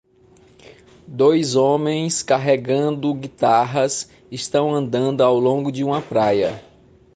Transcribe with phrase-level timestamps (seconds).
[1.05, 6.59] Dois homens carregando guitarras estão andando ao longo de uma praia